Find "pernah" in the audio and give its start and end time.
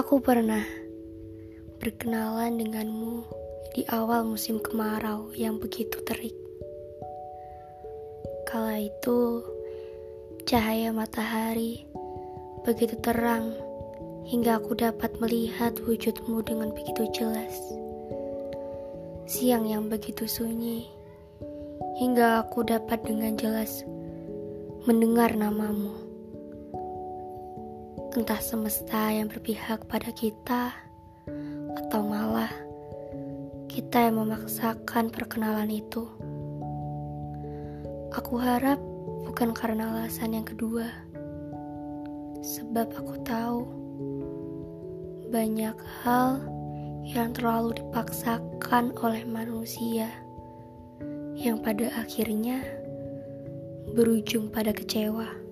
0.16-0.64